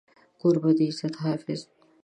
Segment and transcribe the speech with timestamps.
[0.39, 1.71] کوربه د عزت حافظ وي.